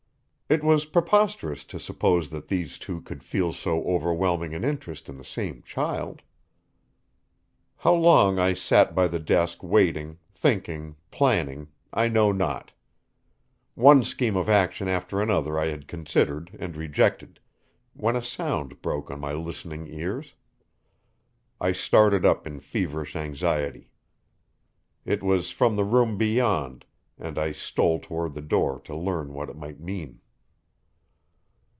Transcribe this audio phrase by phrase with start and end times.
[0.53, 5.15] It was preposterous to suppose that these two could feel so overwhelming an interest in
[5.15, 6.23] the same child.
[7.77, 12.73] How long I sat by the desk waiting, thinking, planning, I know not.
[13.75, 17.39] One scheme of action after another I had considered and rejected,
[17.93, 20.33] when a sound broke on my listening ears.
[21.61, 23.89] I started up in feverish anxiety.
[25.05, 26.83] It was from the room beyond,
[27.17, 30.19] and I stole toward the door to learn what it might mean.